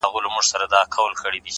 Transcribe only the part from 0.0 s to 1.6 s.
وخت د هوښیارو پانګه ده’